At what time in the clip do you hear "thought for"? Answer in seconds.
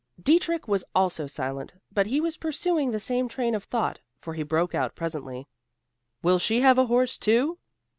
3.65-4.33